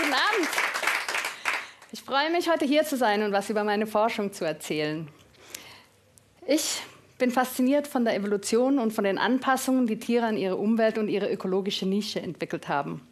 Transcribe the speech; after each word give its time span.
Guten 0.00 0.14
Abend. 0.14 0.48
Ich 1.92 2.00
freue 2.00 2.30
mich, 2.30 2.48
heute 2.48 2.64
hier 2.64 2.84
zu 2.84 2.96
sein 2.96 3.22
und 3.22 3.32
was 3.32 3.50
über 3.50 3.64
meine 3.64 3.86
Forschung 3.86 4.32
zu 4.32 4.46
erzählen. 4.46 5.06
Ich 6.46 6.80
bin 7.18 7.30
fasziniert 7.30 7.86
von 7.86 8.06
der 8.06 8.14
Evolution 8.14 8.78
und 8.78 8.92
von 8.92 9.04
den 9.04 9.18
Anpassungen, 9.18 9.86
die 9.86 9.98
Tiere 9.98 10.24
an 10.24 10.38
ihre 10.38 10.56
Umwelt 10.56 10.96
und 10.96 11.08
ihre 11.08 11.30
ökologische 11.30 11.86
Nische 11.86 12.18
entwickelt 12.18 12.66
haben. 12.66 13.06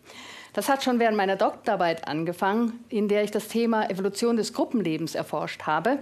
Das 0.54 0.70
hat 0.70 0.82
schon 0.82 0.98
während 0.98 1.18
meiner 1.18 1.36
Doktorarbeit 1.36 2.08
angefangen, 2.08 2.82
in 2.88 3.08
der 3.08 3.22
ich 3.22 3.30
das 3.30 3.48
Thema 3.48 3.90
Evolution 3.90 4.38
des 4.38 4.54
Gruppenlebens 4.54 5.14
erforscht 5.14 5.64
habe. 5.64 5.98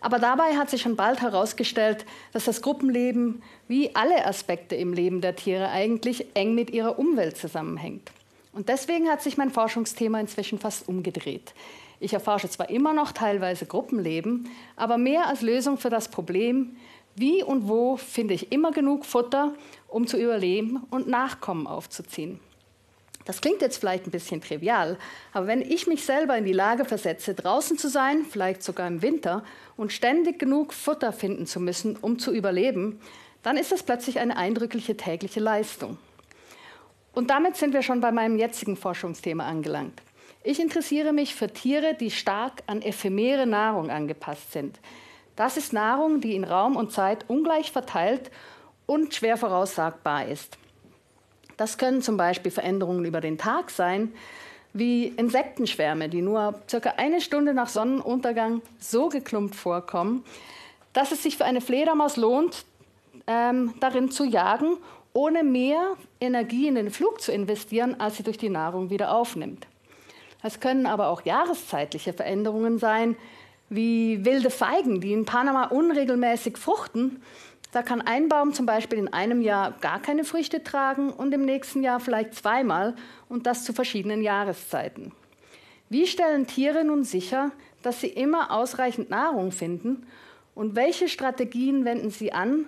Aber 0.00 0.18
dabei 0.18 0.56
hat 0.56 0.70
sich 0.70 0.82
schon 0.82 0.96
bald 0.96 1.20
herausgestellt, 1.20 2.04
dass 2.32 2.46
das 2.46 2.62
Gruppenleben 2.62 3.44
wie 3.68 3.94
alle 3.94 4.26
Aspekte 4.26 4.74
im 4.74 4.92
Leben 4.92 5.20
der 5.20 5.36
Tiere 5.36 5.68
eigentlich 5.68 6.26
eng 6.34 6.56
mit 6.56 6.70
ihrer 6.70 6.98
Umwelt 6.98 7.36
zusammenhängt. 7.36 8.10
Und 8.56 8.70
deswegen 8.70 9.10
hat 9.10 9.20
sich 9.20 9.36
mein 9.36 9.50
Forschungsthema 9.50 10.18
inzwischen 10.18 10.58
fast 10.58 10.88
umgedreht. 10.88 11.52
Ich 12.00 12.14
erforsche 12.14 12.48
zwar 12.48 12.70
immer 12.70 12.94
noch 12.94 13.12
teilweise 13.12 13.66
Gruppenleben, 13.66 14.48
aber 14.76 14.96
mehr 14.96 15.26
als 15.26 15.42
Lösung 15.42 15.76
für 15.76 15.90
das 15.90 16.08
Problem, 16.08 16.74
wie 17.14 17.42
und 17.42 17.68
wo 17.68 17.98
finde 17.98 18.32
ich 18.32 18.52
immer 18.52 18.70
genug 18.70 19.04
Futter, 19.04 19.52
um 19.88 20.06
zu 20.06 20.16
überleben 20.16 20.82
und 20.88 21.06
Nachkommen 21.06 21.66
aufzuziehen. 21.66 22.40
Das 23.26 23.42
klingt 23.42 23.60
jetzt 23.60 23.76
vielleicht 23.76 24.06
ein 24.06 24.10
bisschen 24.10 24.40
trivial, 24.40 24.96
aber 25.34 25.46
wenn 25.48 25.60
ich 25.60 25.86
mich 25.86 26.06
selber 26.06 26.38
in 26.38 26.46
die 26.46 26.54
Lage 26.54 26.86
versetze, 26.86 27.34
draußen 27.34 27.76
zu 27.76 27.90
sein, 27.90 28.24
vielleicht 28.24 28.62
sogar 28.62 28.88
im 28.88 29.02
Winter, 29.02 29.44
und 29.76 29.92
ständig 29.92 30.38
genug 30.38 30.72
Futter 30.72 31.12
finden 31.12 31.44
zu 31.44 31.60
müssen, 31.60 31.96
um 31.96 32.18
zu 32.18 32.32
überleben, 32.32 33.00
dann 33.42 33.58
ist 33.58 33.70
das 33.70 33.82
plötzlich 33.82 34.18
eine 34.18 34.38
eindrückliche 34.38 34.96
tägliche 34.96 35.40
Leistung. 35.40 35.98
Und 37.16 37.30
damit 37.30 37.56
sind 37.56 37.72
wir 37.72 37.80
schon 37.80 38.02
bei 38.02 38.12
meinem 38.12 38.36
jetzigen 38.36 38.76
Forschungsthema 38.76 39.46
angelangt. 39.46 40.02
Ich 40.44 40.60
interessiere 40.60 41.14
mich 41.14 41.34
für 41.34 41.48
Tiere, 41.48 41.94
die 41.94 42.10
stark 42.10 42.62
an 42.66 42.82
ephemere 42.82 43.46
Nahrung 43.46 43.90
angepasst 43.90 44.52
sind. 44.52 44.78
Das 45.34 45.56
ist 45.56 45.72
Nahrung, 45.72 46.20
die 46.20 46.36
in 46.36 46.44
Raum 46.44 46.76
und 46.76 46.92
Zeit 46.92 47.24
ungleich 47.26 47.72
verteilt 47.72 48.30
und 48.84 49.14
schwer 49.14 49.38
voraussagbar 49.38 50.28
ist. 50.28 50.58
Das 51.56 51.78
können 51.78 52.02
zum 52.02 52.18
Beispiel 52.18 52.52
Veränderungen 52.52 53.06
über 53.06 53.22
den 53.22 53.38
Tag 53.38 53.70
sein, 53.70 54.12
wie 54.74 55.06
Insektenschwärme, 55.06 56.10
die 56.10 56.20
nur 56.20 56.60
circa 56.68 56.96
eine 56.98 57.22
Stunde 57.22 57.54
nach 57.54 57.70
Sonnenuntergang 57.70 58.60
so 58.78 59.08
geklumpt 59.08 59.54
vorkommen, 59.54 60.22
dass 60.92 61.12
es 61.12 61.22
sich 61.22 61.38
für 61.38 61.46
eine 61.46 61.62
Fledermaus 61.62 62.18
lohnt, 62.18 62.66
ähm, 63.26 63.72
darin 63.80 64.10
zu 64.10 64.24
jagen, 64.24 64.76
ohne 65.16 65.42
mehr 65.42 65.96
Energie 66.20 66.68
in 66.68 66.74
den 66.74 66.90
Flug 66.90 67.20
zu 67.20 67.32
investieren, 67.32 67.98
als 67.98 68.16
sie 68.16 68.22
durch 68.22 68.38
die 68.38 68.48
Nahrung 68.48 68.90
wieder 68.90 69.14
aufnimmt. 69.14 69.66
Es 70.42 70.60
können 70.60 70.86
aber 70.86 71.08
auch 71.08 71.24
jahreszeitliche 71.24 72.12
Veränderungen 72.12 72.78
sein, 72.78 73.16
wie 73.68 74.24
wilde 74.24 74.50
Feigen, 74.50 75.00
die 75.00 75.12
in 75.12 75.24
Panama 75.24 75.64
unregelmäßig 75.64 76.56
fruchten 76.56 77.20
da 77.76 77.82
kann 77.82 78.00
ein 78.00 78.30
Baum 78.30 78.54
zum 78.54 78.64
Beispiel 78.64 78.98
in 78.98 79.12
einem 79.12 79.42
Jahr 79.42 79.72
gar 79.82 80.00
keine 80.00 80.24
Früchte 80.24 80.62
tragen 80.62 81.10
und 81.10 81.34
im 81.34 81.44
nächsten 81.44 81.82
Jahr 81.82 82.00
vielleicht 82.00 82.34
zweimal 82.34 82.94
und 83.28 83.46
das 83.46 83.64
zu 83.64 83.74
verschiedenen 83.74 84.22
Jahreszeiten. 84.22 85.12
Wie 85.90 86.06
stellen 86.06 86.46
Tiere 86.46 86.84
nun 86.84 87.04
sicher, 87.04 87.52
dass 87.82 88.00
sie 88.00 88.08
immer 88.08 88.50
ausreichend 88.50 89.10
Nahrung 89.10 89.52
finden 89.52 90.06
und 90.54 90.74
welche 90.74 91.06
Strategien 91.08 91.84
wenden 91.84 92.08
sie 92.08 92.32
an, 92.32 92.66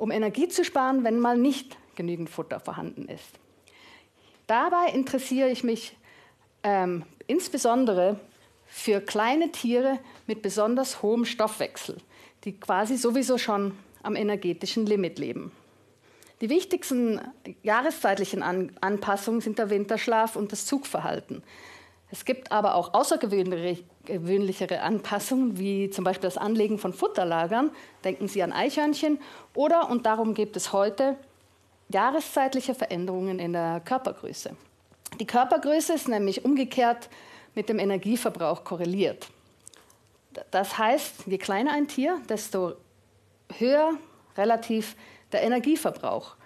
um 0.00 0.10
Energie 0.10 0.48
zu 0.48 0.64
sparen, 0.64 1.04
wenn 1.04 1.20
mal 1.20 1.36
nicht 1.36 1.76
genügend 1.94 2.30
Futter 2.30 2.58
vorhanden 2.58 3.06
ist? 3.06 3.38
Dabei 4.46 4.88
interessiere 4.94 5.50
ich 5.50 5.62
mich 5.62 5.94
ähm, 6.62 7.04
insbesondere 7.26 8.18
für 8.66 9.00
kleine 9.00 9.52
Tiere 9.52 9.98
mit 10.26 10.40
besonders 10.40 11.02
hohem 11.02 11.26
Stoffwechsel, 11.26 11.98
die 12.44 12.58
quasi 12.58 12.96
sowieso 12.96 13.36
schon 13.36 13.76
am 14.02 14.16
energetischen 14.16 14.86
Limit 14.86 15.18
leben. 15.18 15.52
Die 16.40 16.48
wichtigsten 16.48 17.20
jahreszeitlichen 17.62 18.42
An 18.42 18.72
Anpassungen 18.80 19.42
sind 19.42 19.58
der 19.58 19.68
Winterschlaf 19.68 20.34
und 20.34 20.50
das 20.52 20.64
Zugverhalten. 20.64 21.42
Es 22.10 22.24
gibt 22.24 22.50
aber 22.50 22.74
auch 22.74 22.94
außergewöhnlichere 24.00 24.80
Anpassungen, 24.80 25.58
wie 25.58 25.90
zum 25.90 26.04
Beispiel 26.04 26.28
das 26.28 26.38
Anlegen 26.38 26.78
von 26.78 26.92
Futterlagern. 26.92 27.70
Denken 28.04 28.28
Sie 28.28 28.42
an 28.42 28.52
Eichhörnchen. 28.52 29.18
Oder, 29.54 29.90
und 29.90 30.06
darum 30.06 30.34
gibt 30.34 30.56
es 30.56 30.72
heute, 30.72 31.16
jahreszeitliche 31.88 32.74
Veränderungen 32.74 33.38
in 33.38 33.52
der 33.52 33.80
Körpergröße. 33.84 34.56
Die 35.18 35.26
Körpergröße 35.26 35.94
ist 35.94 36.08
nämlich 36.08 36.44
umgekehrt 36.44 37.08
mit 37.54 37.68
dem 37.68 37.78
Energieverbrauch 37.78 38.64
korreliert. 38.64 39.28
Das 40.52 40.78
heißt, 40.78 41.26
je 41.26 41.38
kleiner 41.38 41.72
ein 41.72 41.88
Tier, 41.88 42.20
desto 42.28 42.74
höher 43.58 43.94
relativ 44.36 44.94
der 45.32 45.42
Energieverbrauch. 45.42 46.36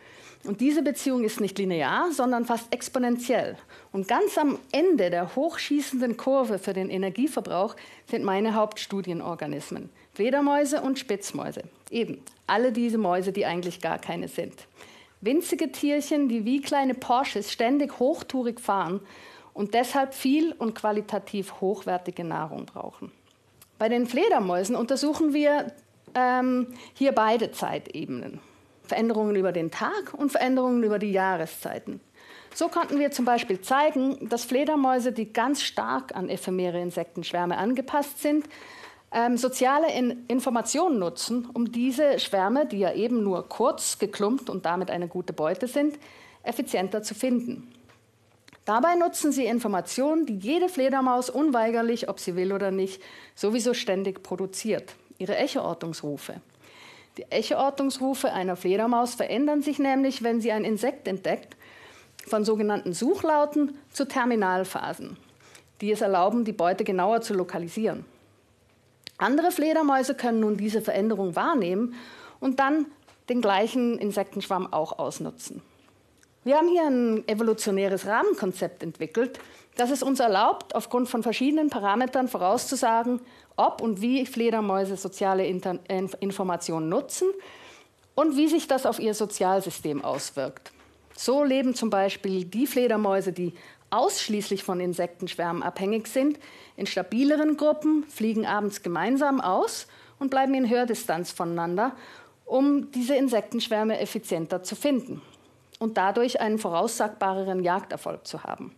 Und 0.45 0.61
diese 0.61 0.83
Beziehung 0.83 1.25
ist 1.25 1.41
nicht 1.41 1.59
linear, 1.59 2.13
sondern 2.13 2.45
fast 2.45 2.73
exponentiell. 2.73 3.57
Und 3.93 4.09
ganz 4.09 4.37
am 4.37 4.59
Ende 4.73 5.09
der 5.09 5.35
hochschießenden 5.35 6.19
Kurve 6.19 6.59
für 6.59 6.75
den 6.75 6.91
Energieverbrauch 6.91 7.77
sind 8.11 8.25
meine 8.25 8.55
Hauptstudienorganismen. 8.55 9.89
Fledermäuse 10.13 10.83
und 10.83 10.99
Spitzmäuse. 10.99 11.63
Eben, 11.91 12.23
alle 12.47 12.73
diese 12.73 12.99
Mäuse, 12.99 13.33
die 13.33 13.47
eigentlich 13.47 13.81
gar 13.81 13.99
keine 13.99 14.29
sind. 14.29 14.67
Winzige 15.23 15.73
Tierchen, 15.73 16.29
die 16.29 16.45
wie 16.45 16.61
kleine 16.61 16.93
Porsches 16.93 17.51
ständig 17.51 17.99
hochtourig 17.99 18.61
fahren 18.61 19.01
und 19.55 19.73
deshalb 19.73 20.13
viel 20.13 20.53
und 20.53 20.75
qualitativ 20.75 21.61
hochwertige 21.63 22.25
Nahrung 22.25 22.67
brauchen. 22.67 23.11
Bei 23.79 23.89
den 23.89 24.07
Fledermäusen 24.07 24.77
untersuchen 24.77 25.33
wir 25.33 25.73
ähm, 26.15 26.75
hier 26.93 27.13
beide 27.13 27.51
Zeitebenen. 27.53 28.41
Veränderungen 28.87 29.37
über 29.37 29.53
den 29.53 29.71
Tag 29.71 30.15
und 30.15 30.31
Veränderungen 30.31 30.83
über 30.83 30.99
die 30.99 31.13
Jahreszeiten. 31.13 32.01
So 32.55 32.69
konnten 32.69 33.01
wir 33.01 33.11
zum 33.11 33.25
Beispiel 33.25 33.61
zeigen, 33.61 34.29
dass 34.29 34.45
Fledermäuse, 34.45 35.13
die 35.13 35.33
ganz 35.33 35.63
stark 35.63 36.15
an 36.15 36.29
ephemere 36.29 36.81
Insektenschwärme 36.81 37.57
angepasst 37.57 38.23
sind, 38.23 38.47
ähm, 39.11 39.37
soziale 39.37 39.93
In 39.93 40.25
Informationen 40.29 40.99
nutzen, 40.99 41.49
um 41.53 41.73
diese 41.73 42.19
Schwärme, 42.19 42.67
die 42.67 42.79
ja 42.79 42.93
eben 42.93 43.23
nur 43.23 43.49
kurz 43.49 43.99
geklumpt 43.99 44.51
und 44.51 44.67
damit 44.67 44.91
eine 44.91 45.09
gute 45.09 45.33
Beute 45.33 45.67
sind, 45.67 45.99
effizienter 46.43 47.03
zu 47.03 47.15
finden. 47.15 47.73
Dabei 48.65 48.95
nutzen 48.95 49.31
sie 49.31 49.45
Informationen, 49.45 50.27
die 50.27 50.37
jede 50.37 50.69
Fledermaus 50.69 51.31
unweigerlich, 51.31 52.09
ob 52.09 52.19
sie 52.19 52.35
will 52.35 52.53
oder 52.53 52.71
nicht, 52.71 53.03
sowieso 53.35 53.75
ständig 53.75 54.23
produziert 54.23 54.95
ihre 55.19 55.37
Echoortungsrufe. 55.37 56.41
Die 57.17 57.31
Echoortungsrufe 57.31 58.33
einer 58.33 58.57
Fledermaus 58.57 59.15
verändern 59.15 59.63
sich 59.63 59.79
nämlich, 59.79 60.23
wenn 60.23 60.41
sie 60.41 60.51
ein 60.53 60.65
Insekt 60.65 61.07
entdeckt, 61.07 61.57
von 62.27 62.45
sogenannten 62.45 62.93
Suchlauten 62.93 63.79
zu 63.93 64.07
Terminalphasen, 64.07 65.17
die 65.81 65.93
es 65.93 66.01
erlauben, 66.01 66.45
die 66.45 66.53
Beute 66.53 66.85
genauer 66.85 67.21
zu 67.21 67.35
lokalisieren. 67.35 68.05
Andere 69.19 69.53
Fledermäuse 69.53 70.15
können 70.15 70.41
nun 70.41 70.57
diese 70.57 70.81
Veränderung 70.81 71.37
wahrnehmen 71.37 71.95
und 72.41 72.59
dann 72.59 72.87
den 73.29 73.41
gleichen 73.41 73.99
Insektenschwamm 73.99 74.73
auch 74.73 74.99
ausnutzen. 74.99 75.63
Wir 76.45 76.59
haben 76.59 76.69
hier 76.69 76.85
ein 76.85 77.27
evolutionäres 77.27 78.05
Rahmenkonzept 78.05 78.83
entwickelt, 78.83 79.41
das 79.77 79.91
es 79.91 80.03
uns 80.03 80.21
erlaubt, 80.21 80.75
aufgrund 80.75 81.09
von 81.09 81.23
verschiedenen 81.23 81.71
Parametern 81.71 82.29
vorauszusagen, 82.29 83.21
ob 83.57 83.81
und 83.81 84.03
wie 84.03 84.27
Fledermäuse 84.27 84.99
soziale 84.99 85.47
Inter 85.47 85.79
Informationen 86.21 86.91
nutzen 86.91 87.29
und 88.15 88.37
wie 88.37 88.49
sich 88.49 88.69
das 88.69 88.85
auf 88.85 89.01
ihr 89.01 89.15
Sozialsystem 89.15 90.05
auswirkt. 90.05 90.73
So 91.17 91.45
leben 91.45 91.75
zum 91.75 91.89
Beispiel 91.89 92.45
die 92.45 92.67
Fledermäuse, 92.67 93.33
die 93.33 93.55
ausschließlich 93.89 94.65
von 94.65 94.81
Insektenschwärmen 94.81 95.63
abhängig 95.63 96.09
sind, 96.09 96.39
in 96.77 96.87
stabileren 96.87 97.57
Gruppen, 97.57 98.05
fliegen 98.05 98.45
abends 98.45 98.83
gemeinsam 98.83 99.41
aus 99.41 99.87
und 100.19 100.31
bleiben 100.31 100.53
in 100.53 100.69
Hördistanz 100.69 101.33
voneinander, 101.33 101.93
um 102.45 102.91
diese 102.91 103.15
Insektenschwärme 103.15 103.99
effizienter 103.99 104.63
zu 104.63 104.77
finden 104.77 105.23
und 105.79 105.97
dadurch 105.97 106.41
einen 106.41 106.59
voraussagbareren 106.59 107.63
Jagderfolg 107.63 108.27
zu 108.27 108.43
haben. 108.43 108.75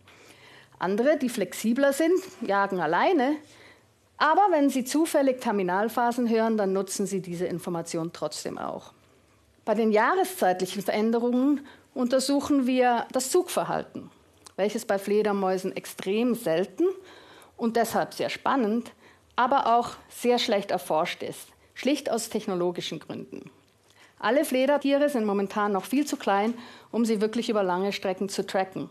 Andere, 0.79 1.17
die 1.17 1.29
flexibler 1.29 1.93
sind, 1.93 2.19
jagen 2.41 2.79
alleine, 2.79 3.37
aber 4.17 4.47
wenn 4.49 4.69
Sie 4.69 4.83
zufällig 4.83 5.41
Terminalphasen 5.41 6.27
hören, 6.29 6.57
dann 6.57 6.73
nutzen 6.73 7.05
Sie 7.05 7.21
diese 7.21 7.45
Information 7.45 8.11
trotzdem 8.13 8.57
auch. 8.57 8.93
Bei 9.63 9.75
den 9.75 9.91
jahreszeitlichen 9.91 10.81
Veränderungen 10.81 11.65
untersuchen 11.93 12.65
wir 12.65 13.05
das 13.11 13.29
Zugverhalten, 13.29 14.09
welches 14.55 14.85
bei 14.85 14.97
Fledermäusen 14.97 15.75
extrem 15.75 16.35
selten 16.35 16.85
und 17.57 17.75
deshalb 17.75 18.13
sehr 18.13 18.29
spannend, 18.29 18.91
aber 19.35 19.77
auch 19.77 19.91
sehr 20.09 20.39
schlecht 20.39 20.71
erforscht 20.71 21.21
ist, 21.21 21.49
schlicht 21.73 22.09
aus 22.09 22.29
technologischen 22.29 22.99
Gründen. 22.99 23.51
Alle 24.19 24.45
Fledertiere 24.45 25.09
sind 25.09 25.25
momentan 25.25 25.71
noch 25.71 25.85
viel 25.85 26.05
zu 26.05 26.17
klein, 26.17 26.53
um 26.91 27.05
sie 27.05 27.21
wirklich 27.21 27.49
über 27.49 27.63
lange 27.63 27.93
Strecken 27.93 28.29
zu 28.29 28.45
tracken. 28.45 28.89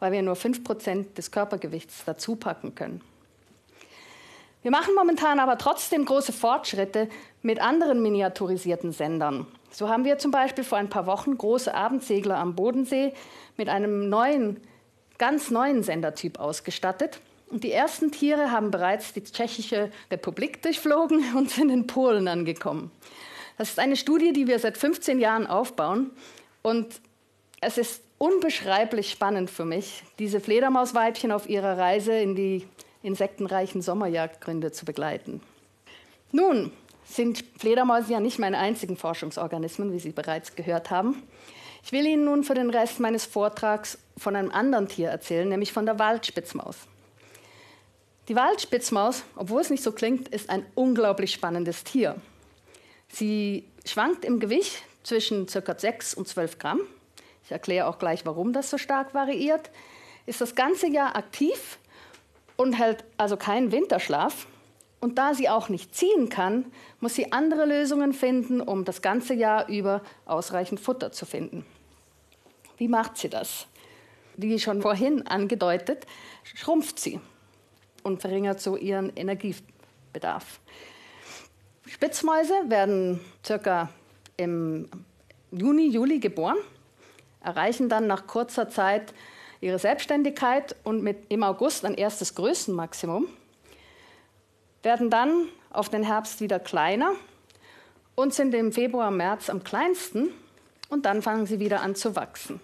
weil 0.00 0.12
wir 0.12 0.22
nur 0.22 0.36
5% 0.36 1.14
des 1.14 1.30
Körpergewichts 1.30 2.04
dazu 2.04 2.36
packen 2.36 2.74
können. 2.74 3.00
Wir 4.62 4.70
machen 4.70 4.94
momentan 4.94 5.38
aber 5.38 5.56
trotzdem 5.56 6.04
große 6.04 6.32
Fortschritte 6.32 7.08
mit 7.42 7.60
anderen 7.60 8.02
miniaturisierten 8.02 8.92
Sendern. 8.92 9.46
So 9.70 9.88
haben 9.88 10.04
wir 10.04 10.18
zum 10.18 10.30
Beispiel 10.30 10.64
vor 10.64 10.78
ein 10.78 10.90
paar 10.90 11.06
Wochen 11.06 11.38
große 11.38 11.72
Abendsegler 11.72 12.38
am 12.38 12.54
Bodensee 12.54 13.12
mit 13.56 13.68
einem 13.68 14.08
neuen, 14.08 14.60
ganz 15.18 15.50
neuen 15.50 15.82
Sendertyp 15.82 16.38
ausgestattet. 16.40 17.20
Und 17.50 17.64
die 17.64 17.72
ersten 17.72 18.10
Tiere 18.10 18.50
haben 18.50 18.70
bereits 18.70 19.12
die 19.12 19.22
Tschechische 19.22 19.90
Republik 20.10 20.62
durchflogen 20.62 21.24
und 21.36 21.50
sind 21.50 21.70
in 21.70 21.86
Polen 21.86 22.28
angekommen. 22.28 22.90
Das 23.58 23.70
ist 23.70 23.80
eine 23.80 23.96
Studie, 23.96 24.32
die 24.32 24.46
wir 24.46 24.58
seit 24.60 24.78
15 24.78 25.18
Jahren 25.18 25.46
aufbauen. 25.46 26.12
Und 26.62 27.00
es 27.60 27.76
ist 27.76 28.02
unbeschreiblich 28.18 29.10
spannend 29.10 29.50
für 29.50 29.64
mich, 29.64 30.04
diese 30.18 30.40
Fledermausweibchen 30.40 31.32
auf 31.32 31.48
ihrer 31.48 31.76
Reise 31.76 32.12
in 32.12 32.36
die 32.36 32.66
insektenreichen 33.02 33.82
Sommerjagdgründe 33.82 34.70
zu 34.70 34.84
begleiten. 34.84 35.40
Nun 36.30 36.72
sind 37.04 37.44
Fledermäuse 37.58 38.12
ja 38.12 38.20
nicht 38.20 38.38
meine 38.38 38.58
einzigen 38.58 38.96
Forschungsorganismen, 38.96 39.92
wie 39.92 39.98
Sie 39.98 40.10
bereits 40.10 40.54
gehört 40.54 40.90
haben. 40.90 41.22
Ich 41.82 41.90
will 41.90 42.06
Ihnen 42.06 42.24
nun 42.24 42.44
für 42.44 42.54
den 42.54 42.70
Rest 42.70 43.00
meines 43.00 43.24
Vortrags 43.24 43.98
von 44.16 44.36
einem 44.36 44.50
anderen 44.50 44.88
Tier 44.88 45.08
erzählen, 45.08 45.48
nämlich 45.48 45.72
von 45.72 45.86
der 45.86 45.98
Waldspitzmaus. 45.98 46.76
Die 48.28 48.36
Waldspitzmaus, 48.36 49.24
obwohl 49.36 49.62
es 49.62 49.70
nicht 49.70 49.82
so 49.82 49.92
klingt, 49.92 50.28
ist 50.28 50.50
ein 50.50 50.66
unglaublich 50.74 51.32
spannendes 51.32 51.82
Tier. 51.82 52.16
Sie 53.08 53.64
schwankt 53.84 54.24
im 54.24 54.40
Gewicht 54.40 54.82
zwischen 55.02 55.46
ca. 55.46 55.78
6 55.78 56.14
und 56.14 56.28
12 56.28 56.58
Gramm. 56.58 56.80
Ich 57.44 57.50
erkläre 57.50 57.86
auch 57.86 57.98
gleich, 57.98 58.26
warum 58.26 58.52
das 58.52 58.70
so 58.70 58.78
stark 58.78 59.14
variiert. 59.14 59.70
Ist 60.26 60.40
das 60.40 60.54
ganze 60.54 60.88
Jahr 60.88 61.16
aktiv 61.16 61.78
und 62.56 62.74
hält 62.74 63.04
also 63.16 63.36
keinen 63.36 63.72
Winterschlaf. 63.72 64.46
Und 65.00 65.16
da 65.16 65.32
sie 65.32 65.48
auch 65.48 65.68
nicht 65.68 65.94
ziehen 65.94 66.28
kann, 66.28 66.66
muss 67.00 67.14
sie 67.14 67.32
andere 67.32 67.64
Lösungen 67.64 68.12
finden, 68.12 68.60
um 68.60 68.84
das 68.84 69.00
ganze 69.00 69.32
Jahr 69.32 69.68
über 69.68 70.02
ausreichend 70.26 70.80
Futter 70.80 71.12
zu 71.12 71.24
finden. 71.24 71.64
Wie 72.76 72.88
macht 72.88 73.16
sie 73.16 73.28
das? 73.28 73.66
Wie 74.36 74.58
schon 74.58 74.82
vorhin 74.82 75.26
angedeutet, 75.26 76.06
schrumpft 76.44 76.98
sie 76.98 77.20
und 78.02 78.20
verringert 78.20 78.60
so 78.60 78.76
ihren 78.76 79.14
Energiebedarf. 79.16 80.60
Spitzmäuse 81.88 82.52
werden 82.68 83.18
circa 83.44 83.88
im 84.36 84.90
Juni, 85.50 85.88
Juli 85.88 86.18
geboren, 86.18 86.58
erreichen 87.42 87.88
dann 87.88 88.06
nach 88.06 88.26
kurzer 88.26 88.68
Zeit 88.68 89.14
ihre 89.62 89.78
Selbstständigkeit 89.78 90.76
und 90.84 91.02
mit 91.02 91.16
im 91.30 91.42
August 91.42 91.86
ein 91.86 91.94
erstes 91.94 92.34
Größenmaximum, 92.34 93.26
werden 94.82 95.08
dann 95.08 95.48
auf 95.70 95.88
den 95.88 96.02
Herbst 96.02 96.42
wieder 96.42 96.60
kleiner 96.60 97.12
und 98.14 98.34
sind 98.34 98.54
im 98.54 98.70
Februar, 98.70 99.10
März 99.10 99.48
am 99.48 99.64
kleinsten 99.64 100.28
und 100.90 101.06
dann 101.06 101.22
fangen 101.22 101.46
sie 101.46 101.58
wieder 101.58 101.80
an 101.80 101.94
zu 101.94 102.14
wachsen. 102.14 102.60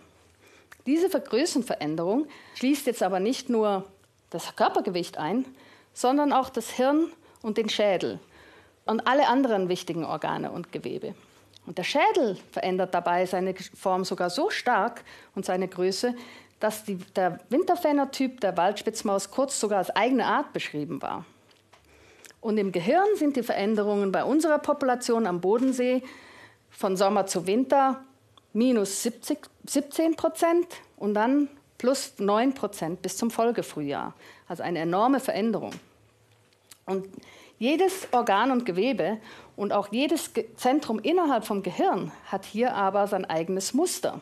Diese 0.85 1.09
Größenveränderung 1.09 2.27
schließt 2.57 2.87
jetzt 2.87 3.03
aber 3.03 3.21
nicht 3.21 3.49
nur 3.49 3.87
das 4.29 4.55
Körpergewicht 4.55 5.17
ein, 5.17 5.47
sondern 5.95 6.33
auch 6.35 6.51
das 6.51 6.69
Hirn 6.69 7.11
und 7.41 7.57
den 7.57 7.71
Schädel 7.71 8.21
und 8.87 9.07
alle 9.07 9.29
anderen 9.29 9.69
wichtigen 9.69 10.05
Organe 10.05 10.51
und 10.51 10.73
Gewebe. 10.73 11.15
Und 11.67 11.79
der 11.79 11.85
Schädel 11.85 12.37
verändert 12.53 12.95
dabei 12.95 13.25
seine 13.27 13.55
Form 13.55 14.05
sogar 14.05 14.31
so 14.31 14.51
stark 14.51 15.03
und 15.35 15.45
seine 15.45 15.69
Größe, 15.69 16.15
dass 16.61 16.85
die, 16.85 16.97
der 16.97 17.41
Winterphänotyp 17.49 18.41
der 18.41 18.57
Waldspitzmaus 18.57 19.31
kurz 19.31 19.59
sogar 19.59 19.79
als 19.79 19.91
eigene 19.91 20.27
Art 20.27 20.53
beschrieben 20.53 21.01
war. 21.01 21.25
Und 22.41 22.59
im 22.59 22.73
Gehirn 22.73 23.09
sind 23.17 23.37
die 23.37 23.43
Veränderungen 23.43 24.13
bei 24.13 24.23
unserer 24.25 24.59
Population 24.59 25.27
am 25.27 25.41
Bodensee 25.41 26.03
von 26.69 26.97
Sommer 26.97 27.27
zu 27.27 27.47
Winter 27.47 28.05
minus 28.53 29.03
70, 29.03 29.39
17 29.67 30.17
Prozent 30.17 30.67
und 30.97 31.15
dann 31.15 31.49
plus 31.79 32.15
9 32.19 32.55
Prozent 32.55 33.01
bis 33.01 33.17
zum 33.17 33.31
Folgefrühjahr. 33.31 34.15
Also 34.47 34.63
eine 34.63 34.81
enorme 34.81 35.21
Veränderung. 35.21 35.73
Und 36.87 37.09
jedes 37.59 38.09
Organ 38.13 38.51
und 38.51 38.67
Gewebe 38.67 39.19
und 39.57 39.73
auch 39.73 39.89
jedes 39.93 40.31
Zentrum 40.57 40.99
innerhalb 40.99 41.45
vom 41.45 41.63
Gehirn 41.63 42.13
hat 42.27 42.45
hier 42.45 42.75
aber 42.75 43.07
sein 43.07 43.25
eigenes 43.25 43.75
Muster. 43.75 44.21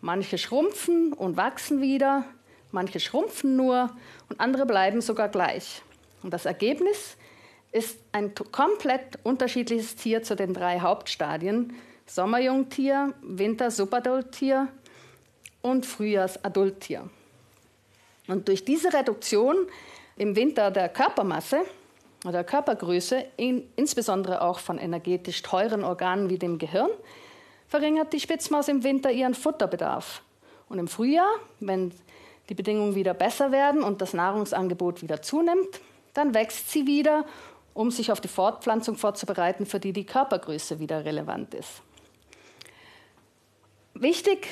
Manche 0.00 0.38
schrumpfen 0.38 1.12
und 1.12 1.36
wachsen 1.36 1.80
wieder, 1.80 2.24
manche 2.72 3.00
schrumpfen 3.00 3.56
nur 3.56 3.90
und 4.28 4.40
andere 4.40 4.66
bleiben 4.66 5.00
sogar 5.00 5.28
gleich. 5.28 5.82
Und 6.22 6.32
das 6.32 6.46
Ergebnis 6.46 7.16
ist 7.72 7.98
ein 8.12 8.34
komplett 8.34 9.18
unterschiedliches 9.22 9.96
Tier 9.96 10.22
zu 10.22 10.34
den 10.34 10.54
drei 10.54 10.80
Hauptstadien 10.80 11.74
Sommerjungtier, 12.06 13.14
Winter-Subadulttier 13.22 14.68
und 15.60 15.84
Frühjahrs-Adulttier. 15.84 17.10
Und 18.28 18.48
durch 18.48 18.64
diese 18.64 18.92
Reduktion 18.92 19.66
im 20.16 20.36
Winter 20.36 20.70
der 20.70 20.88
Körpermasse 20.88 21.64
oder 22.24 22.44
Körpergröße, 22.44 23.24
in, 23.36 23.68
insbesondere 23.76 24.42
auch 24.42 24.58
von 24.58 24.78
energetisch 24.78 25.42
teuren 25.42 25.84
Organen 25.84 26.30
wie 26.30 26.38
dem 26.38 26.58
Gehirn, 26.58 26.90
verringert 27.68 28.12
die 28.12 28.20
Spitzmaus 28.20 28.68
im 28.68 28.84
Winter 28.84 29.10
ihren 29.10 29.34
Futterbedarf. 29.34 30.22
Und 30.68 30.78
im 30.78 30.88
Frühjahr, 30.88 31.30
wenn 31.60 31.92
die 32.48 32.54
Bedingungen 32.54 32.94
wieder 32.94 33.14
besser 33.14 33.52
werden 33.52 33.82
und 33.82 34.00
das 34.00 34.14
Nahrungsangebot 34.14 35.02
wieder 35.02 35.22
zunimmt, 35.22 35.80
dann 36.14 36.34
wächst 36.34 36.70
sie 36.70 36.86
wieder, 36.86 37.24
um 37.74 37.90
sich 37.90 38.10
auf 38.10 38.20
die 38.20 38.28
Fortpflanzung 38.28 38.96
vorzubereiten, 38.96 39.66
für 39.66 39.80
die 39.80 39.92
die 39.92 40.06
Körpergröße 40.06 40.78
wieder 40.80 41.04
relevant 41.04 41.54
ist. 41.54 41.82
Wichtig 43.94 44.46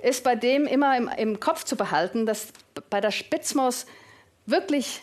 ist 0.00 0.22
bei 0.24 0.36
dem 0.36 0.66
immer 0.66 0.96
im, 0.96 1.08
im 1.08 1.40
Kopf 1.40 1.64
zu 1.64 1.76
behalten, 1.76 2.26
dass 2.26 2.52
bei 2.90 3.00
der 3.00 3.10
Spitzmaus 3.10 3.86
wirklich 4.46 5.02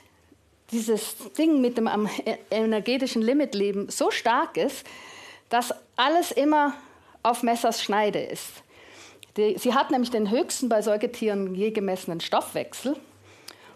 dieses 0.71 1.15
Ding 1.37 1.61
mit 1.61 1.77
dem 1.77 1.87
am 1.87 2.09
energetischen 2.49 3.21
Limitleben 3.21 3.89
so 3.89 4.11
stark 4.11 4.57
ist, 4.57 4.85
dass 5.49 5.73
alles 5.95 6.31
immer 6.31 6.73
auf 7.23 7.43
Messers 7.43 7.81
Schneide 7.83 8.19
ist. 8.19 8.63
Die, 9.37 9.57
sie 9.57 9.73
hat 9.73 9.91
nämlich 9.91 10.11
den 10.11 10.31
höchsten 10.31 10.69
bei 10.69 10.81
Säugetieren 10.81 11.55
je 11.55 11.71
gemessenen 11.71 12.21
Stoffwechsel. 12.21 12.95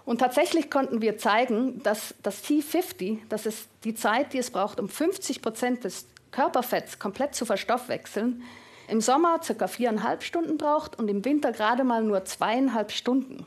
Und 0.06 0.20
tatsächlich 0.20 0.72
konnten 0.72 1.02
wir 1.02 1.18
zeigen, 1.18 1.84
dass 1.84 2.16
das 2.24 2.44
T50, 2.44 3.20
das 3.30 3.46
ist 3.46 3.68
die 3.84 3.94
Zeit, 3.94 4.34
die 4.34 4.40
es 4.40 4.50
braucht, 4.50 4.80
um 4.80 4.90
50 4.90 5.42
Prozent 5.42 5.84
des 5.84 6.08
Körperfetts 6.32 6.98
komplett 6.98 7.36
zu 7.36 7.46
verstoffwechseln, 7.46 8.44
im 8.88 9.02
Sommer 9.02 9.42
circa 9.44 9.68
viereinhalb 9.68 10.24
Stunden 10.24 10.58
braucht 10.58 10.98
und 10.98 11.10
im 11.10 11.24
Winter 11.26 11.52
gerade 11.52 11.84
mal 11.84 12.02
nur 12.02 12.26
zweieinhalb 12.26 12.92
Stunden. 12.92 13.46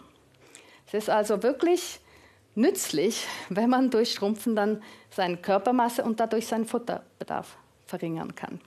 Es 0.87 0.95
ist 0.95 1.11
also 1.11 1.43
wirklich 1.43 1.99
nützlich, 2.55 3.27
wenn 3.49 3.71
man 3.71 3.91
durch 3.91 4.13
Schrumpfen 4.13 4.57
dann 4.57 4.83
seine 5.11 5.37
Körpermasse 5.37 6.05
und 6.05 6.21
dadurch 6.21 6.47
seinen 6.47 6.67
Futterbedarf 6.67 7.57
verringern 7.87 8.35
kann. 8.35 8.61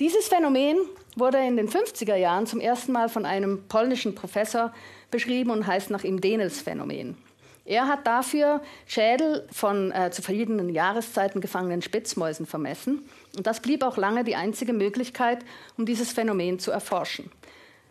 Dieses 0.00 0.28
Phänomen 0.28 0.78
wurde 1.16 1.38
in 1.38 1.56
den 1.56 1.68
50er 1.68 2.16
Jahren 2.16 2.46
zum 2.46 2.60
ersten 2.60 2.92
Mal 2.92 3.08
von 3.08 3.26
einem 3.26 3.64
polnischen 3.68 4.14
Professor 4.14 4.72
beschrieben 5.10 5.50
und 5.50 5.66
heißt 5.66 5.90
nach 5.90 6.04
ihm 6.04 6.20
Denels 6.20 6.62
Phänomen. 6.62 7.18
Er 7.66 7.86
hat 7.86 8.06
dafür 8.06 8.62
Schädel 8.86 9.46
von 9.52 9.92
äh, 9.92 10.10
zu 10.10 10.22
verschiedenen 10.22 10.70
Jahreszeiten 10.70 11.40
gefangenen 11.40 11.82
Spitzmäusen 11.82 12.46
vermessen. 12.46 13.08
Und 13.36 13.46
das 13.46 13.60
blieb 13.60 13.84
auch 13.84 13.96
lange 13.96 14.24
die 14.24 14.34
einzige 14.34 14.72
Möglichkeit, 14.72 15.44
um 15.76 15.86
dieses 15.86 16.12
Phänomen 16.12 16.58
zu 16.58 16.70
erforschen. 16.70 17.30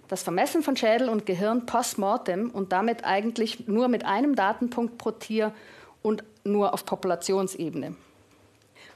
Das 0.09 0.23
Vermessen 0.23 0.63
von 0.63 0.75
Schädel 0.75 1.07
und 1.07 1.27
Gehirn 1.27 1.67
post-mortem 1.67 2.49
und 2.49 2.71
damit 2.71 3.05
eigentlich 3.05 3.67
nur 3.67 3.87
mit 3.87 4.05
einem 4.05 4.35
Datenpunkt 4.35 4.97
pro 4.97 5.11
Tier 5.11 5.53
und 6.01 6.23
nur 6.43 6.73
auf 6.73 6.83
Populationsebene. 6.83 7.95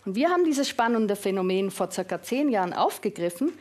Und 0.05 0.15
wir 0.15 0.29
haben 0.29 0.43
dieses 0.43 0.67
spannende 0.67 1.15
Phänomen 1.15 1.70
vor 1.70 1.91
circa 1.91 2.22
zehn 2.22 2.50
Jahren 2.50 2.74
aufgegriffen 2.74 3.53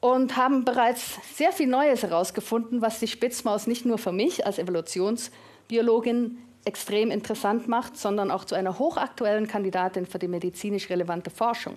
und 0.00 0.36
haben 0.36 0.64
bereits 0.64 1.18
sehr 1.34 1.50
viel 1.50 1.66
Neues 1.66 2.04
herausgefunden, 2.04 2.80
was 2.80 3.00
die 3.00 3.08
Spitzmaus 3.08 3.66
nicht 3.66 3.84
nur 3.84 3.98
für 3.98 4.12
mich 4.12 4.46
als 4.46 4.58
Evolutionsbiologin 4.58 6.38
extrem 6.64 7.10
interessant 7.10 7.66
macht, 7.66 7.96
sondern 7.96 8.30
auch 8.30 8.44
zu 8.44 8.54
einer 8.54 8.78
hochaktuellen 8.78 9.48
Kandidatin 9.48 10.06
für 10.06 10.20
die 10.20 10.28
medizinisch 10.28 10.88
relevante 10.88 11.30
Forschung. 11.30 11.74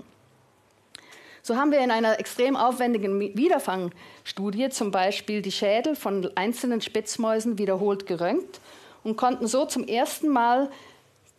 So 1.48 1.56
haben 1.56 1.72
wir 1.72 1.80
in 1.80 1.92
einer 1.92 2.20
extrem 2.20 2.58
aufwendigen 2.58 3.22
Wiederfangstudie 3.22 4.68
zum 4.68 4.92
Beispiel 4.92 5.42
die 5.42 5.54
Schädel 5.54 5.96
von 5.96 6.30
einzelnen 6.36 6.82
Spitzmäusen 6.82 7.58
wiederholt 7.58 8.06
geröntgt 8.06 8.60
und 9.02 9.16
konnten 9.16 9.48
so 9.48 9.64
zum 9.64 9.88
ersten 9.88 10.28
Mal 10.28 10.70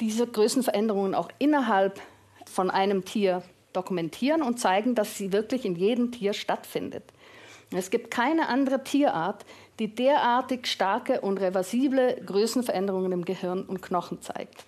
diese 0.01 0.27
Größenveränderungen 0.27 1.15
auch 1.15 1.29
innerhalb 1.39 2.01
von 2.51 2.71
einem 2.71 3.05
Tier 3.05 3.43
dokumentieren 3.75 4.41
und 4.41 4.59
zeigen, 4.59 4.95
dass 4.95 5.19
sie 5.19 5.31
wirklich 5.31 5.67
in 5.67 5.77
jedem 5.77 6.11
Tier 6.11 6.33
stattfindet. 6.33 7.05
Es 7.71 7.91
gibt 7.91 8.11
keine 8.11 8.49
andere 8.49 8.83
Tierart, 8.83 9.45
die 9.79 9.95
derartig 9.95 10.69
starke 10.69 11.21
und 11.21 11.37
reversible 11.37 12.19
Größenveränderungen 12.25 13.13
im 13.13 13.27
Gehirn 13.27 13.63
und 13.63 13.83
Knochen 13.83 14.23
zeigt. 14.23 14.65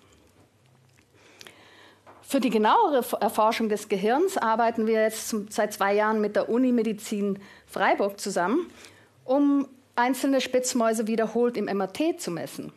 Für 2.30 2.38
die 2.38 2.50
genauere 2.50 3.04
Erforschung 3.20 3.68
des 3.68 3.88
Gehirns 3.88 4.38
arbeiten 4.38 4.86
wir 4.86 5.02
jetzt 5.02 5.34
seit 5.48 5.72
zwei 5.72 5.94
Jahren 5.94 6.20
mit 6.20 6.36
der 6.36 6.48
Unimedizin 6.48 7.40
Freiburg 7.66 8.20
zusammen, 8.20 8.70
um 9.24 9.66
einzelne 9.96 10.40
Spitzmäuse 10.40 11.08
wiederholt 11.08 11.56
im 11.56 11.64
MRT 11.64 12.20
zu 12.20 12.30
messen. 12.30 12.72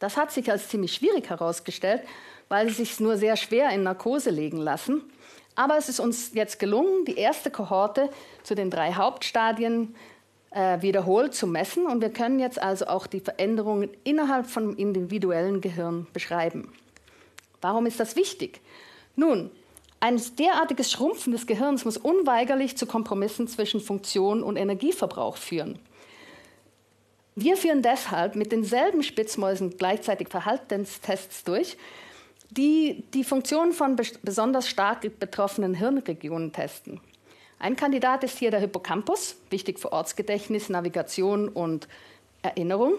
Das 0.00 0.16
hat 0.16 0.32
sich 0.32 0.50
als 0.50 0.66
ziemlich 0.66 0.94
schwierig 0.94 1.30
herausgestellt, 1.30 2.02
weil 2.48 2.70
sie 2.70 2.74
sich 2.74 2.98
nur 2.98 3.16
sehr 3.16 3.36
schwer 3.36 3.70
in 3.70 3.84
Narkose 3.84 4.30
legen 4.30 4.58
lassen. 4.58 5.04
Aber 5.54 5.78
es 5.78 5.88
ist 5.88 6.00
uns 6.00 6.34
jetzt 6.34 6.58
gelungen, 6.58 7.04
die 7.04 7.18
erste 7.18 7.52
Kohorte 7.52 8.10
zu 8.42 8.56
den 8.56 8.68
drei 8.68 8.94
Hauptstadien 8.94 9.94
äh, 10.50 10.82
wiederholt 10.82 11.34
zu 11.34 11.46
messen. 11.46 11.86
Und 11.86 12.00
wir 12.00 12.10
können 12.10 12.40
jetzt 12.40 12.60
also 12.60 12.88
auch 12.88 13.06
die 13.06 13.20
Veränderungen 13.20 13.90
innerhalb 14.02 14.46
vom 14.46 14.74
individuellen 14.74 15.60
Gehirn 15.60 16.08
beschreiben. 16.12 16.72
Warum 17.60 17.86
ist 17.86 18.00
das 18.00 18.16
wichtig? 18.16 18.60
Nun, 19.16 19.50
ein 20.00 20.20
derartiges 20.38 20.92
Schrumpfen 20.92 21.32
des 21.32 21.46
Gehirns 21.46 21.84
muss 21.84 21.96
unweigerlich 21.96 22.76
zu 22.76 22.86
Kompromissen 22.86 23.48
zwischen 23.48 23.80
Funktion 23.80 24.42
und 24.42 24.56
Energieverbrauch 24.56 25.36
führen. 25.36 25.78
Wir 27.34 27.56
führen 27.56 27.82
deshalb 27.82 28.36
mit 28.36 28.52
denselben 28.52 29.02
Spitzmäusen 29.02 29.76
gleichzeitig 29.76 30.28
Verhaltenstests 30.28 31.44
durch, 31.44 31.76
die 32.50 33.04
die 33.14 33.24
Funktion 33.24 33.72
von 33.72 33.96
besonders 34.22 34.68
stark 34.68 35.18
betroffenen 35.20 35.74
Hirnregionen 35.74 36.52
testen. 36.52 37.00
Ein 37.58 37.76
Kandidat 37.76 38.24
ist 38.24 38.38
hier 38.38 38.50
der 38.50 38.60
Hippocampus, 38.60 39.36
wichtig 39.50 39.80
für 39.80 39.92
Ortsgedächtnis, 39.92 40.68
Navigation 40.68 41.48
und 41.48 41.88
Erinnerung. 42.42 42.94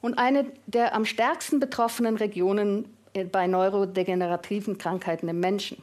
Und 0.00 0.18
eine 0.18 0.46
der 0.66 0.94
am 0.94 1.04
stärksten 1.04 1.60
betroffenen 1.60 2.16
Regionen 2.16 2.93
bei 3.30 3.46
neurodegenerativen 3.46 4.78
Krankheiten 4.78 5.28
im 5.28 5.40
Menschen. 5.40 5.82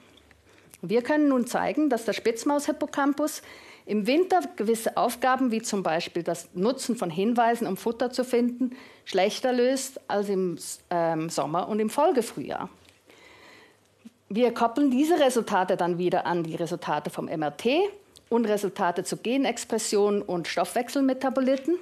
Wir 0.81 1.01
können 1.01 1.29
nun 1.29 1.47
zeigen, 1.47 1.89
dass 1.89 2.05
der 2.05 2.13
Spitzmaus-Hippocampus 2.13 3.41
im 3.85 4.07
Winter 4.07 4.41
gewisse 4.55 4.97
Aufgaben, 4.97 5.51
wie 5.51 5.61
zum 5.61 5.83
Beispiel 5.83 6.23
das 6.23 6.49
Nutzen 6.53 6.95
von 6.95 7.09
Hinweisen, 7.09 7.67
um 7.67 7.77
Futter 7.77 8.11
zu 8.11 8.23
finden, 8.23 8.75
schlechter 9.05 9.53
löst 9.53 9.99
als 10.07 10.29
im 10.29 10.57
ähm, 10.89 11.29
Sommer 11.29 11.67
und 11.67 11.79
im 11.79 11.89
Folgefrühjahr. 11.89 12.69
Wir 14.29 14.53
koppeln 14.53 14.91
diese 14.91 15.19
Resultate 15.19 15.77
dann 15.77 15.97
wieder 15.97 16.25
an 16.25 16.43
die 16.43 16.55
Resultate 16.55 17.09
vom 17.09 17.25
MRT 17.25 17.67
und 18.29 18.45
Resultate 18.45 19.03
zu 19.03 19.17
Genexpression 19.17 20.21
und 20.21 20.47
Stoffwechselmetaboliten. 20.47 21.77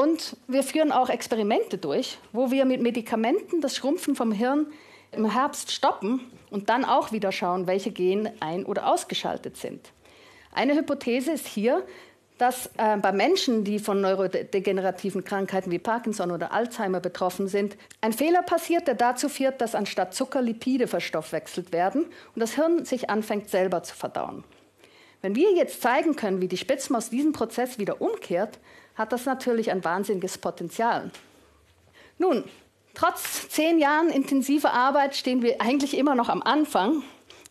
Und 0.00 0.34
wir 0.46 0.62
führen 0.62 0.92
auch 0.92 1.10
Experimente 1.10 1.76
durch, 1.76 2.16
wo 2.32 2.50
wir 2.50 2.64
mit 2.64 2.80
Medikamenten 2.80 3.60
das 3.60 3.76
Schrumpfen 3.76 4.16
vom 4.16 4.32
Hirn 4.32 4.66
im 5.12 5.30
Herbst 5.30 5.72
stoppen 5.72 6.22
und 6.50 6.70
dann 6.70 6.86
auch 6.86 7.12
wieder 7.12 7.32
schauen, 7.32 7.66
welche 7.66 7.90
Gene 7.90 8.32
ein- 8.40 8.64
oder 8.64 8.90
ausgeschaltet 8.90 9.58
sind. 9.58 9.92
Eine 10.54 10.74
Hypothese 10.74 11.32
ist 11.32 11.46
hier, 11.46 11.84
dass 12.38 12.70
äh, 12.78 12.96
bei 12.96 13.12
Menschen, 13.12 13.62
die 13.62 13.78
von 13.78 14.00
neurodegenerativen 14.00 15.22
Krankheiten 15.22 15.70
wie 15.70 15.78
Parkinson 15.78 16.30
oder 16.30 16.50
Alzheimer 16.50 17.00
betroffen 17.00 17.46
sind, 17.46 17.76
ein 18.00 18.14
Fehler 18.14 18.40
passiert, 18.40 18.86
der 18.86 18.94
dazu 18.94 19.28
führt, 19.28 19.60
dass 19.60 19.74
anstatt 19.74 20.14
Zucker 20.14 20.40
Lipide 20.40 20.86
verstoffwechselt 20.86 21.74
werden 21.74 22.06
und 22.34 22.40
das 22.40 22.54
Hirn 22.54 22.86
sich 22.86 23.10
anfängt 23.10 23.50
selber 23.50 23.82
zu 23.82 23.94
verdauen. 23.94 24.44
Wenn 25.20 25.36
wir 25.36 25.52
jetzt 25.52 25.82
zeigen 25.82 26.16
können, 26.16 26.40
wie 26.40 26.48
die 26.48 26.56
Spitzmaus 26.56 27.10
diesen 27.10 27.32
Prozess 27.32 27.78
wieder 27.78 28.00
umkehrt, 28.00 28.58
hat 29.00 29.12
das 29.12 29.24
natürlich 29.24 29.70
ein 29.70 29.82
wahnsinniges 29.82 30.36
Potenzial. 30.36 31.10
Nun, 32.18 32.44
trotz 32.92 33.48
zehn 33.48 33.78
Jahren 33.78 34.10
intensiver 34.10 34.74
Arbeit 34.74 35.16
stehen 35.16 35.40
wir 35.40 35.62
eigentlich 35.62 35.96
immer 35.96 36.14
noch 36.14 36.28
am 36.28 36.42
Anfang. 36.42 37.02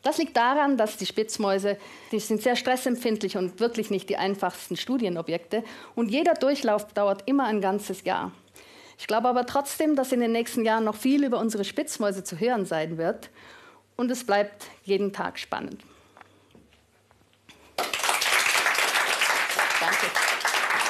Das 0.04 0.20
liegt 0.20 0.38
daran, 0.38 0.78
dass 0.78 0.98
die 0.98 1.08
Spitzmäuse, 1.08 1.78
die 2.12 2.20
sind 2.20 2.44
sehr 2.44 2.56
stressempfindlich 2.56 3.36
und 3.36 3.60
wirklich 3.60 3.90
nicht 3.90 4.10
die 4.10 4.18
einfachsten 4.18 4.78
Studienobjekte. 4.78 5.64
Und 5.96 6.12
jeder 6.12 6.36
Durchlauf 6.36 6.86
dauert 6.94 7.24
immer 7.26 7.46
ein 7.46 7.62
ganzes 7.62 8.04
Jahr. 8.04 8.32
Ich 9.00 9.08
glaube 9.08 9.28
aber 9.28 9.48
trotzdem, 9.48 9.96
dass 9.96 10.12
in 10.12 10.20
den 10.20 10.32
nächsten 10.32 10.64
Jahren 10.64 10.84
noch 10.84 10.96
viel 10.96 11.24
über 11.24 11.40
unsere 11.40 11.66
Spitzmäuse 11.66 12.24
zu 12.24 12.40
hören 12.40 12.66
sein 12.66 13.00
wird. 13.00 13.32
Und 13.98 14.12
es 14.12 14.24
bleibt 14.24 14.68
jeden 14.84 15.14
Tag 15.14 15.40
spannend. 15.40 15.84